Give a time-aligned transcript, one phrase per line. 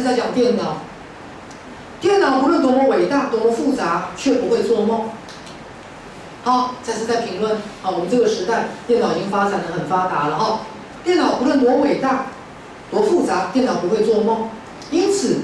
[0.00, 0.78] 是在讲电脑，
[2.00, 5.10] 电脑无论多么伟大、多么复杂，却不会做梦。
[6.42, 10.60] 好，再次在评论啊，我们这个时代电脑已经发展的很发达了哈。
[11.04, 12.26] 电脑无论多伟大、
[12.90, 14.48] 多复杂，电脑不会做梦。
[14.90, 15.40] 因此，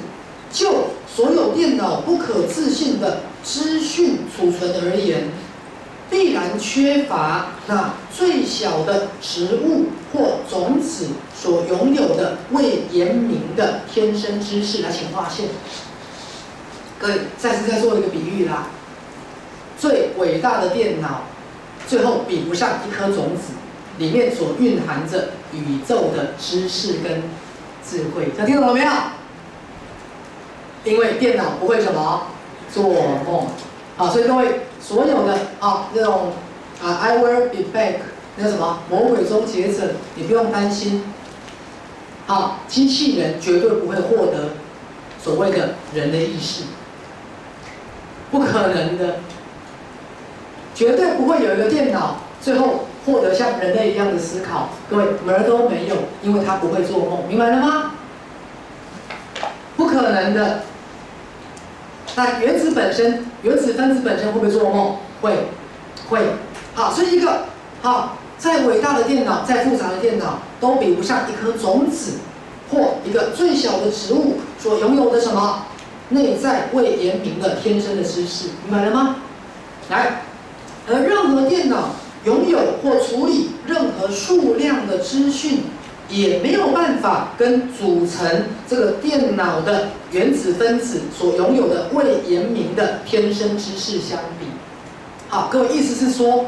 [0.50, 5.28] 就所有电脑不可置信的资讯储存而言，
[6.10, 14.82] 必然缺乏那最小的植物或种子所拥有的未言明的天生知识。
[14.82, 15.46] 来，请划线。
[16.98, 18.68] 各位，再次再做一个比喻啦。
[19.78, 21.24] 最伟大的电脑，
[21.86, 23.52] 最后比不上一颗种子，
[23.98, 27.24] 里面所蕴含着宇宙的知识跟
[27.84, 28.26] 智慧。
[28.36, 28.90] 大家听懂了没有？
[30.84, 32.28] 因为电脑不会什么
[32.72, 32.84] 做
[33.26, 33.48] 梦，
[33.98, 36.32] 啊，所以各位所有的啊那种
[36.80, 37.94] 啊，I will be back，
[38.36, 41.02] 那什么魔鬼终结者，你不用担心，
[42.28, 44.50] 啊，机器人绝对不会获得
[45.20, 46.62] 所谓的人的意识，
[48.30, 49.16] 不可能的。
[50.72, 57.92] 绝对不会有一个电脑最后获得像人类一样的思考，各位门儿都没有，因为它不会做梦，明白了吗？
[59.74, 60.60] 不可能的。
[62.14, 64.96] 那原子本身，原子分子本身会不会做梦？
[65.22, 65.46] 会，
[66.08, 66.18] 会。
[66.74, 67.44] 好，所以一个
[67.80, 72.14] 好，再伟大的电脑，再复杂的电脑，都比不上一颗种子
[72.72, 75.66] 或一个最小的植物所拥有的什么
[76.08, 79.18] 内在未言明的天生的知识，明白了吗？
[79.90, 80.22] 来。
[80.88, 81.90] 而任何电脑
[82.24, 85.60] 拥有或处理任何数量的资讯，
[86.08, 94.46] 也没有办法跟组成这个电脑的原子分子所拥有的未言明的天生知识相比。
[95.28, 96.46] 好，各位意思是说，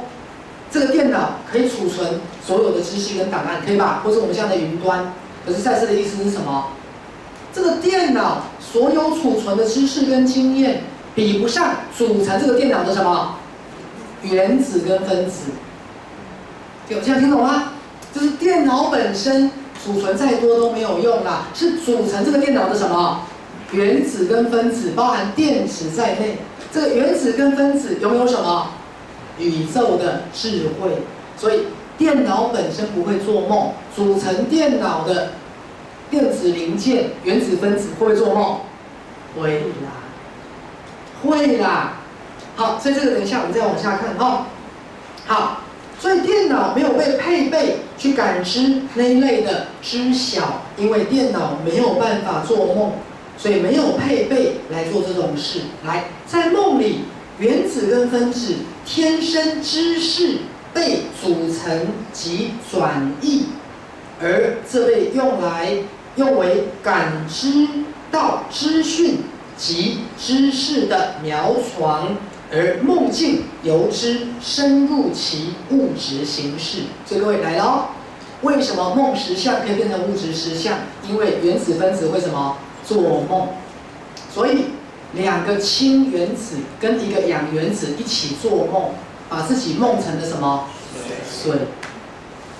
[0.70, 4.00] 这个电脑可以储存所有的知识跟档案，可以吧？
[4.04, 5.12] 或者我们现在的云端。
[5.44, 6.72] 可是赛斯的意思是什么？
[7.52, 10.82] 这个电脑所有储存的知识跟经验，
[11.14, 13.36] 比不上组成这个电脑的什么？
[14.22, 15.50] 原子跟分子，
[16.88, 17.72] 有这样听懂吗？
[18.18, 19.48] 就是电脑本身
[19.80, 23.20] 储存再多都没有用啦，是组成这个电脑的什么？
[23.70, 26.38] 原子跟分子，包含电子在内。
[26.72, 28.70] 这个原子跟分子拥有什么？
[29.38, 31.02] 宇宙的智慧。
[31.36, 35.34] 所以电脑本身不会做梦，组成电脑的
[36.10, 38.58] 电子零件、原子分子会做梦？
[39.38, 39.94] 会啦，
[41.22, 41.92] 会啦。
[42.56, 44.46] 好，所以这个等一下我们再往下看哈。
[45.26, 45.60] 好，
[46.00, 52.92] 所以电脑没有被配备去感知那一类的知晓，因为电脑没有办法做梦，
[53.36, 55.62] 所以没有配备来做这种事。
[55.84, 57.00] 来，在梦里，
[57.38, 58.54] 原子跟分子
[58.86, 60.38] 天生知识
[60.72, 63.46] 被组成及转移，
[64.22, 65.78] 而这被用来
[66.14, 67.66] 用为感知
[68.12, 69.18] 到资讯
[69.56, 72.16] 及知识的苗床。
[72.50, 77.88] 而梦境由之深入其物质形式，所以各位来喽，
[78.42, 80.78] 为什么梦实相可以变成物质实相？
[81.06, 83.48] 因为原子分子会什么做梦？
[84.32, 84.66] 所以
[85.12, 88.92] 两个氢原子跟一个氧原子一起做梦，
[89.28, 90.64] 把自己梦成了什么？
[91.30, 91.52] 水。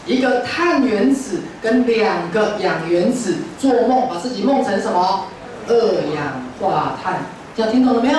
[0.06, 5.26] 一个碳原子跟两个氧原子做梦，把自己梦成什么？
[5.66, 5.74] 二
[6.14, 7.24] 氧化碳。
[7.56, 8.18] 这样听懂了没有？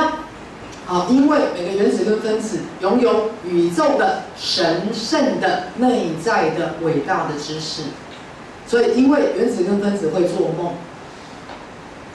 [0.89, 7.83] 好，因为每个原子跟分子拥有宇宙的神圣的内在的伟大的知识，
[8.65, 10.73] 所以因为原子跟分子会做梦，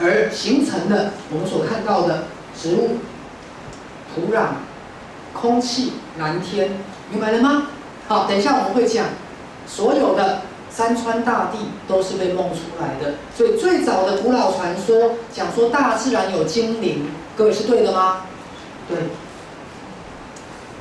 [0.00, 2.24] 而形成的我们所看到的
[2.60, 2.96] 植物、
[4.12, 4.46] 土壤、
[5.32, 6.72] 空气、蓝天，
[7.12, 7.68] 明白了吗？
[8.08, 9.06] 好，等一下我们会讲，
[9.68, 17.06] 所有的山川大地都是被梦出来的，所以最早的古老传说讲说大自然有精灵，
[17.36, 18.22] 各位是对的吗？
[18.88, 18.98] 对，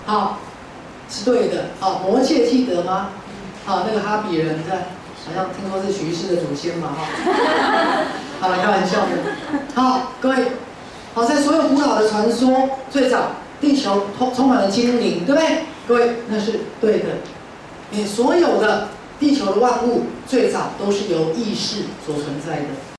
[0.06, 0.40] 好，
[1.10, 1.66] 是对的。
[1.80, 3.10] 好，魔界记得吗？
[3.66, 4.78] 好，那个哈比人在，
[5.26, 7.06] 好像听说是徐氏的祖先嘛，哈。
[8.42, 9.10] 好，开玩笑的。
[9.74, 10.36] 好，各位，
[11.14, 13.32] 好，在所有古老的传说，最早
[13.62, 15.64] 地球充充满了精灵，对不对？
[15.88, 17.06] 各位，那是对的。
[17.92, 18.90] 你所有的
[19.20, 22.93] 地球的万物，最早都是由意识所存在的。